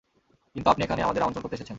[0.53, 1.69] কিন্তু আপনি এখানে আমাদের আমন্ত্রণ করতে এসেছেন।